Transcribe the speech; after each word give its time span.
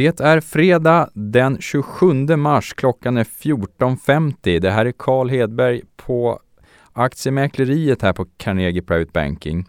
Det 0.00 0.20
är 0.20 0.40
fredag 0.40 1.10
den 1.14 1.56
27 1.60 2.36
mars. 2.36 2.74
Klockan 2.74 3.16
är 3.16 3.24
14.50. 3.24 4.60
Det 4.60 4.70
här 4.70 4.86
är 4.86 4.92
Carl 4.92 5.28
Hedberg 5.28 5.82
på 5.96 6.40
Aktiemäkleriet 6.92 8.02
här 8.02 8.12
på 8.12 8.26
Carnegie 8.36 8.82
Private 8.82 9.10
Banking. 9.14 9.66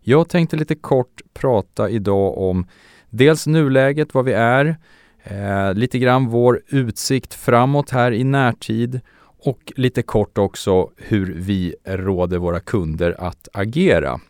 Jag 0.00 0.28
tänkte 0.28 0.56
lite 0.56 0.74
kort 0.74 1.22
prata 1.34 1.90
idag 1.90 2.38
om 2.38 2.66
dels 3.10 3.46
nuläget, 3.46 4.14
var 4.14 4.22
vi 4.22 4.32
är, 4.32 4.76
eh, 5.22 5.74
lite 5.74 5.98
grann 5.98 6.28
vår 6.28 6.62
utsikt 6.68 7.34
framåt 7.34 7.90
här 7.90 8.12
i 8.12 8.24
närtid 8.24 9.00
och 9.44 9.72
lite 9.76 10.02
kort 10.02 10.38
också 10.38 10.90
hur 10.96 11.34
vi 11.34 11.74
råder 11.84 12.38
våra 12.38 12.60
kunder 12.60 13.16
att 13.18 13.48
agera. 13.52 14.20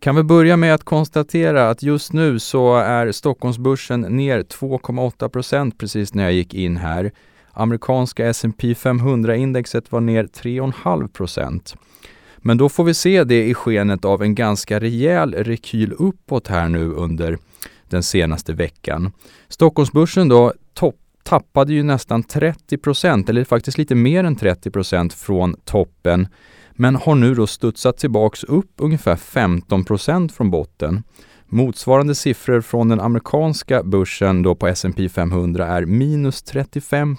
Kan 0.00 0.16
vi 0.16 0.22
börja 0.22 0.56
med 0.56 0.74
att 0.74 0.84
konstatera 0.84 1.70
att 1.70 1.82
just 1.82 2.12
nu 2.12 2.38
så 2.38 2.76
är 2.76 3.12
Stockholmsbörsen 3.12 4.00
ner 4.00 4.42
2,8% 4.42 5.72
precis 5.78 6.14
när 6.14 6.24
jag 6.24 6.32
gick 6.32 6.54
in 6.54 6.76
här. 6.76 7.12
Amerikanska 7.52 8.26
S&P 8.26 8.74
500-indexet 8.74 9.84
var 9.90 10.00
ner 10.00 10.24
3,5% 10.24 11.76
Men 12.36 12.58
då 12.58 12.68
får 12.68 12.84
vi 12.84 12.94
se 12.94 13.24
det 13.24 13.44
i 13.44 13.54
skenet 13.54 14.04
av 14.04 14.22
en 14.22 14.34
ganska 14.34 14.80
rejäl 14.80 15.34
rekyl 15.34 15.92
uppåt 15.98 16.48
här 16.48 16.68
nu 16.68 16.92
under 16.92 17.38
den 17.88 18.02
senaste 18.02 18.52
veckan. 18.52 19.12
Stockholmsbörsen 19.48 20.28
då 20.28 20.52
topp 20.74 20.96
tappade 21.22 21.72
ju 21.72 21.82
nästan 21.82 22.24
30% 22.24 23.30
eller 23.30 23.44
faktiskt 23.44 23.78
lite 23.78 23.94
mer 23.94 24.24
än 24.24 24.36
30% 24.36 25.12
från 25.12 25.56
toppen 25.64 26.28
men 26.80 26.96
har 26.96 27.14
nu 27.14 27.34
då 27.34 27.46
studsat 27.46 27.98
tillbaks 27.98 28.44
upp 28.44 28.72
ungefär 28.76 29.16
15% 29.16 30.32
från 30.32 30.50
botten. 30.50 31.02
Motsvarande 31.46 32.14
siffror 32.14 32.60
från 32.60 32.88
den 32.88 33.00
amerikanska 33.00 33.82
börsen 33.82 34.42
då 34.42 34.54
på 34.54 34.66
S&P 34.66 35.08
500 35.08 35.66
är 35.66 35.84
minus 35.84 36.42
35 36.42 37.16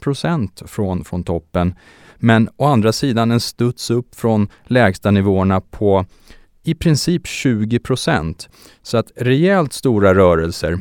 från, 0.66 1.04
från 1.04 1.24
toppen. 1.24 1.76
Men 2.18 2.50
å 2.58 2.66
andra 2.66 2.92
sidan 2.92 3.32
en 3.32 3.40
studs 3.40 3.92
upp 3.92 4.16
från 4.16 4.48
lägsta 4.64 5.12
nivåerna 5.12 5.62
på 5.62 6.06
i 6.64 6.76
princip 6.76 7.26
20% 7.26 8.48
Så 8.82 8.98
att 8.98 9.12
rejält 9.16 9.74
stora 9.74 10.16
rörelser. 10.16 10.80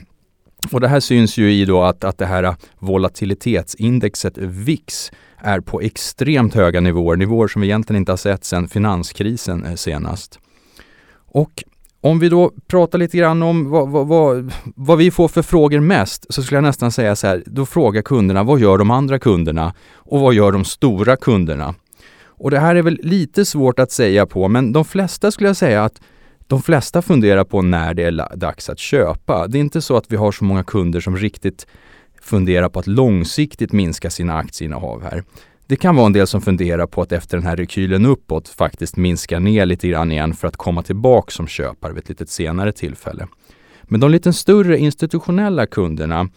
Och 0.72 0.80
det 0.80 0.88
här 0.88 1.00
syns 1.00 1.38
ju 1.38 1.52
i 1.52 1.64
då 1.64 1.82
att, 1.82 2.04
att 2.04 2.18
det 2.18 2.26
här 2.26 2.54
volatilitetsindexet 2.78 4.38
VIX 4.38 5.10
är 5.38 5.60
på 5.60 5.80
extremt 5.80 6.54
höga 6.54 6.80
nivåer, 6.80 7.16
nivåer 7.16 7.48
som 7.48 7.62
vi 7.62 7.68
egentligen 7.68 8.00
inte 8.00 8.12
har 8.12 8.16
sett 8.16 8.44
sedan 8.44 8.68
finanskrisen 8.68 9.64
eh, 9.64 9.74
senast. 9.74 10.38
Och 11.26 11.64
om 12.00 12.18
vi 12.18 12.28
då 12.28 12.52
pratar 12.66 12.98
lite 12.98 13.18
grann 13.18 13.42
om 13.42 13.70
vad, 13.70 13.88
vad, 13.88 14.06
vad, 14.06 14.52
vad, 14.64 14.98
vi 14.98 15.10
får 15.10 15.28
för 15.28 15.42
frågor 15.42 15.80
mest, 15.80 16.26
så 16.34 16.42
skulle 16.42 16.56
jag 16.56 16.62
nästan 16.62 16.92
säga 16.92 17.16
så 17.16 17.26
här, 17.26 17.42
då 17.46 17.66
frågar 17.66 18.02
kunderna, 18.02 18.42
vad 18.42 18.60
gör 18.60 18.78
de 18.78 18.90
andra 18.90 19.18
kunderna? 19.18 19.74
Och 19.94 20.20
vad 20.20 20.34
gör 20.34 20.52
de 20.52 20.64
stora 20.64 21.16
kunderna? 21.16 21.74
Och 22.24 22.50
det 22.50 22.58
här 22.58 22.74
är 22.74 22.82
väl 22.82 23.00
lite 23.02 23.44
svårt 23.44 23.78
att 23.78 23.92
säga 23.92 24.26
på, 24.26 24.48
men 24.48 24.72
de 24.72 24.84
flesta 24.84 25.30
skulle 25.30 25.48
jag 25.48 25.56
säga 25.56 25.84
att 25.84 26.00
de 26.48 26.62
flesta 26.62 27.02
funderar 27.02 27.44
på 27.44 27.62
när 27.62 27.94
det 27.94 28.02
är 28.02 28.36
dags 28.36 28.68
att 28.68 28.78
köpa. 28.78 29.46
Det 29.46 29.58
är 29.58 29.60
inte 29.60 29.80
så 29.80 29.96
att 29.96 30.12
vi 30.12 30.16
har 30.16 30.32
så 30.32 30.44
många 30.44 30.64
kunder 30.64 31.00
som 31.00 31.16
riktigt 31.16 31.66
funderar 32.22 32.68
på 32.68 32.78
att 32.78 32.86
långsiktigt 32.86 33.72
minska 33.72 34.10
sina 34.10 34.36
aktieinnehav 34.36 35.02
här. 35.02 35.24
Det 35.66 35.76
kan 35.76 35.96
vara 35.96 36.06
en 36.06 36.12
del 36.12 36.26
som 36.26 36.40
funderar 36.40 36.86
på 36.86 37.02
att 37.02 37.12
efter 37.12 37.36
den 37.36 37.46
här 37.46 37.56
rekylen 37.56 38.06
uppåt 38.06 38.48
faktiskt 38.48 38.96
minska 38.96 39.38
ner 39.38 39.66
lite 39.66 39.88
grann 39.88 40.12
igen 40.12 40.34
för 40.34 40.48
att 40.48 40.56
komma 40.56 40.82
tillbaka 40.82 41.30
som 41.30 41.46
köpare 41.46 41.92
vid 41.92 42.02
ett 42.02 42.08
lite 42.08 42.26
senare 42.26 42.72
tillfälle. 42.72 43.26
Men 43.82 44.00
de 44.00 44.10
lite 44.10 44.32
större 44.32 44.78
institutionella 44.78 45.66
kunderna 45.66 46.28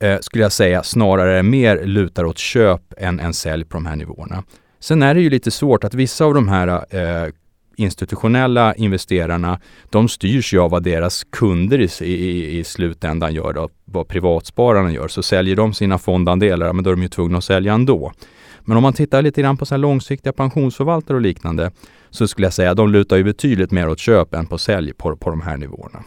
eh, 0.00 0.18
skulle 0.20 0.44
jag 0.44 0.52
säga 0.52 0.82
snarare 0.82 1.42
mer 1.42 1.84
lutar 1.84 2.24
åt 2.24 2.38
köp 2.38 2.94
än, 2.96 3.20
än 3.20 3.34
sälj 3.34 3.64
på 3.64 3.76
de 3.76 3.86
här 3.86 3.96
nivåerna. 3.96 4.44
Sen 4.80 5.02
är 5.02 5.14
det 5.14 5.20
ju 5.20 5.30
lite 5.30 5.50
svårt 5.50 5.84
att 5.84 5.94
vissa 5.94 6.24
av 6.24 6.34
de 6.34 6.48
här 6.48 6.68
eh, 6.96 7.32
institutionella 7.78 8.74
investerarna, 8.74 9.60
de 9.90 10.08
styrs 10.08 10.54
ju 10.54 10.60
av 10.60 10.70
vad 10.70 10.82
deras 10.82 11.24
kunder 11.24 11.80
i, 11.80 12.04
i, 12.04 12.58
i 12.58 12.64
slutändan 12.64 13.34
gör, 13.34 13.52
då, 13.52 13.68
vad 13.84 14.08
privatspararna 14.08 14.92
gör. 14.92 15.08
Så 15.08 15.22
säljer 15.22 15.56
de 15.56 15.74
sina 15.74 15.98
fondandelar, 15.98 16.72
men 16.72 16.84
då 16.84 16.90
är 16.90 16.94
de 16.94 17.02
ju 17.02 17.08
tvungna 17.08 17.38
att 17.38 17.44
sälja 17.44 17.74
ändå. 17.74 18.12
Men 18.60 18.76
om 18.76 18.82
man 18.82 18.92
tittar 18.92 19.22
lite 19.22 19.40
grann 19.40 19.56
på 19.56 19.66
så 19.66 19.76
långsiktiga 19.76 20.32
pensionsförvaltare 20.32 21.16
och 21.16 21.22
liknande 21.22 21.70
så 22.10 22.28
skulle 22.28 22.46
jag 22.46 22.54
säga 22.54 22.70
att 22.70 22.76
de 22.76 22.92
lutar 22.92 23.16
ju 23.16 23.24
betydligt 23.24 23.70
mer 23.70 23.88
åt 23.88 23.98
köp 23.98 24.34
än 24.34 24.46
på 24.46 24.58
sälj 24.58 24.92
på, 24.92 25.16
på 25.16 25.30
de 25.30 25.40
här 25.40 25.56
nivåerna. 25.56 26.04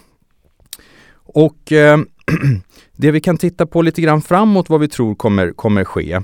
Och 1.33 1.71
eh, 1.71 1.99
det 2.95 3.11
vi 3.11 3.21
kan 3.21 3.37
titta 3.37 3.65
på 3.65 3.81
lite 3.81 4.01
grann 4.01 4.21
framåt 4.21 4.69
vad 4.69 4.79
vi 4.79 4.87
tror 4.87 5.15
kommer, 5.15 5.51
kommer 5.51 5.83
ske 5.83 6.21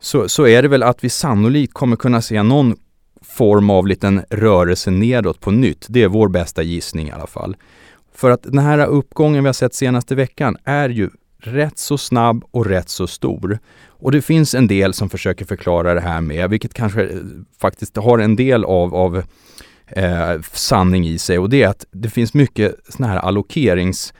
så, 0.00 0.28
så 0.28 0.46
är 0.46 0.62
det 0.62 0.68
väl 0.68 0.82
att 0.82 1.04
vi 1.04 1.10
sannolikt 1.10 1.74
kommer 1.74 1.96
kunna 1.96 2.22
se 2.22 2.42
någon 2.42 2.76
form 3.22 3.70
av 3.70 3.86
liten 3.86 4.22
rörelse 4.30 4.90
nedåt 4.90 5.40
på 5.40 5.50
nytt. 5.50 5.86
Det 5.88 6.02
är 6.02 6.08
vår 6.08 6.28
bästa 6.28 6.62
gissning 6.62 7.08
i 7.08 7.12
alla 7.12 7.26
fall. 7.26 7.56
För 8.14 8.30
att 8.30 8.42
den 8.42 8.58
här 8.58 8.86
uppgången 8.86 9.44
vi 9.44 9.48
har 9.48 9.52
sett 9.52 9.74
senaste 9.74 10.14
veckan 10.14 10.56
är 10.64 10.88
ju 10.88 11.10
rätt 11.40 11.78
så 11.78 11.98
snabb 11.98 12.44
och 12.50 12.66
rätt 12.66 12.88
så 12.88 13.06
stor. 13.06 13.58
Och 13.86 14.12
det 14.12 14.22
finns 14.22 14.54
en 14.54 14.66
del 14.66 14.94
som 14.94 15.10
försöker 15.10 15.44
förklara 15.44 15.94
det 15.94 16.00
här 16.00 16.20
med, 16.20 16.50
vilket 16.50 16.74
kanske 16.74 17.02
eh, 17.02 17.18
faktiskt 17.60 17.96
har 17.96 18.18
en 18.18 18.36
del 18.36 18.64
av, 18.64 18.94
av 18.94 19.22
eh, 19.86 20.40
sanning 20.52 21.08
i 21.08 21.18
sig 21.18 21.38
och 21.38 21.50
det 21.50 21.62
är 21.62 21.68
att 21.68 21.86
det 21.90 22.10
finns 22.10 22.34
mycket 22.34 22.74
sådana 22.88 23.12
här 23.12 23.20
allokerings 23.20 24.14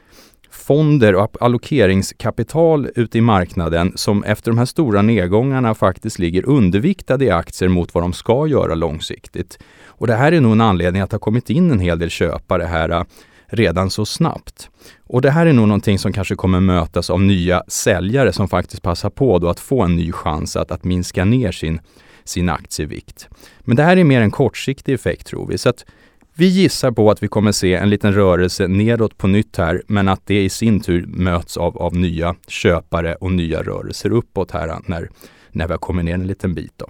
fonder 0.68 1.14
och 1.14 1.36
allokeringskapital 1.40 2.88
ute 2.94 3.18
i 3.18 3.20
marknaden 3.20 3.92
som 3.94 4.24
efter 4.24 4.50
de 4.50 4.58
här 4.58 4.64
stora 4.64 5.02
nedgångarna 5.02 5.74
faktiskt 5.74 6.18
ligger 6.18 6.48
underviktade 6.48 7.24
i 7.24 7.30
aktier 7.30 7.68
mot 7.68 7.94
vad 7.94 8.04
de 8.04 8.12
ska 8.12 8.46
göra 8.46 8.74
långsiktigt. 8.74 9.58
Och 9.86 10.06
det 10.06 10.14
här 10.14 10.32
är 10.32 10.40
nog 10.40 10.52
en 10.52 10.60
anledning 10.60 11.02
att 11.02 11.10
det 11.10 11.14
har 11.14 11.18
kommit 11.20 11.50
in 11.50 11.70
en 11.70 11.80
hel 11.80 11.98
del 11.98 12.10
köpare 12.10 12.62
här 12.62 12.88
äh, 12.88 13.02
redan 13.46 13.90
så 13.90 14.06
snabbt. 14.06 14.70
Och 15.06 15.22
det 15.22 15.30
här 15.30 15.46
är 15.46 15.52
nog 15.52 15.68
någonting 15.68 15.98
som 15.98 16.12
kanske 16.12 16.34
kommer 16.34 16.60
mötas 16.60 17.10
av 17.10 17.20
nya 17.20 17.62
säljare 17.68 18.32
som 18.32 18.48
faktiskt 18.48 18.82
passar 18.82 19.10
på 19.10 19.38
då 19.38 19.48
att 19.48 19.60
få 19.60 19.82
en 19.82 19.96
ny 19.96 20.12
chans 20.12 20.56
att, 20.56 20.70
att 20.70 20.84
minska 20.84 21.24
ner 21.24 21.52
sin, 21.52 21.80
sin 22.24 22.48
aktievikt. 22.48 23.28
Men 23.60 23.76
det 23.76 23.82
här 23.82 23.96
är 23.96 24.04
mer 24.04 24.20
en 24.20 24.30
kortsiktig 24.30 24.94
effekt 24.94 25.26
tror 25.26 25.46
vi. 25.46 25.58
Så 25.58 25.68
att 25.68 25.84
vi 26.38 26.46
gissar 26.46 26.90
på 26.90 27.10
att 27.10 27.22
vi 27.22 27.28
kommer 27.28 27.52
se 27.52 27.74
en 27.74 27.90
liten 27.90 28.14
rörelse 28.14 28.68
nedåt 28.68 29.18
på 29.18 29.26
nytt 29.26 29.56
här, 29.56 29.82
men 29.86 30.08
att 30.08 30.26
det 30.26 30.44
i 30.44 30.48
sin 30.48 30.80
tur 30.80 31.06
möts 31.06 31.56
av, 31.56 31.78
av 31.78 31.96
nya 31.96 32.34
köpare 32.48 33.14
och 33.14 33.32
nya 33.32 33.62
rörelser 33.62 34.10
uppåt 34.10 34.50
här 34.50 34.68
äh, 34.68 34.78
när, 34.86 35.10
när 35.52 35.66
vi 35.66 35.72
har 35.72 35.78
kommit 35.78 36.04
ner 36.04 36.14
en 36.14 36.26
liten 36.26 36.54
bit. 36.54 36.72
Då. 36.76 36.86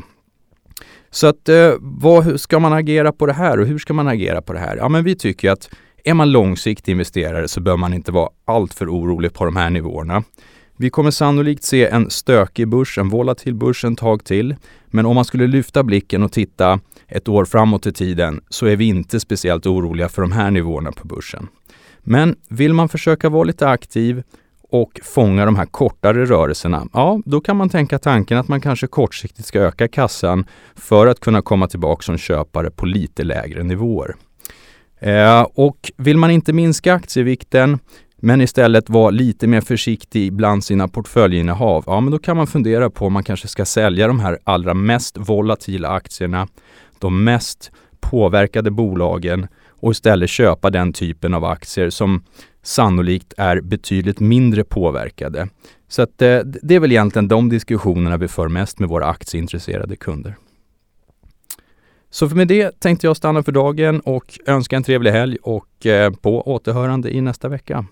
Så 1.11 1.27
att 1.27 1.49
eh, 1.49 1.73
vad 1.81 2.41
ska 2.41 2.59
man 2.59 2.73
agera 2.73 3.13
på 3.13 3.27
det 3.27 3.33
här 3.33 3.61
och 3.61 3.67
hur 3.67 3.79
ska 3.79 3.95
man 3.95 4.09
agera 4.09 4.43
på 4.43 4.53
det 4.53 4.59
här? 4.59 4.77
Ja, 4.77 4.89
men 4.89 5.05
vi 5.05 5.17
tycker 5.17 5.51
att 5.51 5.71
är 6.05 6.15
man 6.15 6.33
långsiktig 6.33 6.93
investerare 6.93 7.49
så 7.49 7.61
bör 7.61 7.77
man 7.77 7.95
inte 7.95 8.13
vara 8.13 8.31
alltför 8.45 8.89
orolig 8.95 9.33
på 9.33 9.45
de 9.45 9.57
här 9.57 9.71
nivåerna. 9.71 10.23
Vi 10.81 10.91
kommer 10.91 11.11
sannolikt 11.11 11.65
se 11.65 11.87
en 11.87 12.11
stökig 12.11 12.69
börs, 12.69 12.99
en 12.99 13.09
volatil 13.09 13.55
börs 13.55 13.85
en 13.85 13.97
tag 13.97 14.25
till. 14.25 14.57
Men 14.87 15.07
om 15.07 15.15
man 15.15 15.25
skulle 15.25 15.47
lyfta 15.47 15.83
blicken 15.83 16.23
och 16.23 16.33
titta 16.33 16.81
ett 17.09 17.29
år 17.29 17.45
framåt 17.45 17.87
i 17.87 17.93
tiden 17.93 18.41
så 18.49 18.67
är 18.67 18.77
vi 18.77 18.85
inte 18.85 19.21
speciellt 19.21 19.67
oroliga 19.67 20.09
för 20.09 20.23
de 20.23 20.33
här 20.33 20.51
nivåerna 20.51 20.93
på 20.93 21.07
börsen. 21.07 21.49
Men 22.01 22.37
vill 22.49 22.75
man 22.75 22.89
försöka 22.89 23.29
vara 23.29 23.45
lite 23.45 23.69
aktiv 23.69 24.23
och 24.71 25.01
fånga 25.05 25.45
de 25.45 25.57
här 25.57 25.67
kortare 25.67 26.25
rörelserna, 26.25 26.89
ja, 26.93 27.21
då 27.25 27.41
kan 27.41 27.57
man 27.57 27.69
tänka 27.69 27.99
tanken 27.99 28.39
att 28.39 28.49
man 28.49 28.61
kanske 28.61 28.87
kortsiktigt 28.87 29.49
ska 29.49 29.61
öka 29.61 29.89
kassan 29.89 30.47
för 30.75 31.07
att 31.07 31.21
kunna 31.21 31.43
komma 31.43 31.69
tillbaka 31.69 32.03
som 32.03 32.19
köpare 32.19 32.71
på 32.71 32.87
lite 32.87 33.25
lägre 33.25 33.63
nivåer. 33.63 34.17
Eh, 35.01 35.43
och 35.43 35.93
vill 35.97 36.17
man 36.17 36.31
inte 36.31 36.53
minska 36.53 36.95
aktievikten 36.95 37.79
men 38.21 38.41
istället 38.41 38.91
vara 38.91 39.11
lite 39.11 39.47
mer 39.47 39.61
försiktig 39.61 40.33
bland 40.33 40.65
sina 40.65 40.89
portföljinnehav, 40.89 41.85
ja 41.87 42.01
men 42.01 42.11
då 42.11 42.19
kan 42.19 42.37
man 42.37 42.47
fundera 42.47 42.91
på 42.91 43.07
om 43.07 43.13
man 43.13 43.25
kanske 43.25 43.49
ska 43.49 43.65
sälja 43.65 44.07
de 44.07 44.21
här 44.21 44.39
allra 44.45 44.75
mest 44.75 45.19
volatila 45.19 45.89
aktierna, 45.89 46.49
de 46.99 47.25
mest 47.25 47.71
påverkade 48.01 48.71
bolagen 48.71 49.47
och 49.81 49.93
istället 49.93 50.31
köpa 50.31 50.71
den 50.71 50.93
typen 50.93 51.35
av 51.35 51.45
aktier 51.45 51.91
som 51.91 52.23
sannolikt 52.63 53.35
är 53.37 53.61
betydligt 53.61 54.21
mindre 54.21 54.65
påverkade. 54.65 55.49
Så 55.89 56.03
att, 56.03 56.23
eh, 56.23 56.39
det 56.39 56.75
är 56.75 56.81
väl 56.81 56.93
egentligen 56.93 57.29
de 57.29 57.49
diskussionerna 57.49 58.17
vi 58.17 58.29
för 58.29 58.49
mest 58.49 58.79
med 58.79 58.89
våra 58.89 59.07
aktieintresserade 59.07 59.97
kunder. 59.97 60.37
Så 62.11 62.27
med 62.27 62.49
det 62.49 62.81
tänkte 62.81 63.07
jag 63.07 63.17
stanna 63.17 63.43
för 63.43 63.53
dagen 63.53 64.01
och 64.01 64.39
önska 64.47 64.77
en 64.77 64.83
trevlig 64.83 65.11
helg 65.11 65.37
och 65.43 65.87
eh, 65.87 66.13
på 66.13 66.49
återhörande 66.49 67.17
i 67.17 67.21
nästa 67.21 67.49
vecka. 67.49 67.87